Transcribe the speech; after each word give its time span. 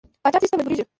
پاچا 0.23 0.37
تېښتې 0.41 0.51
ته 0.51 0.57
مجبوریږي. 0.59 0.83